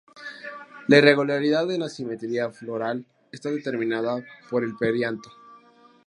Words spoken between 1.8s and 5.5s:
la simetría floral está determinada por el perianto.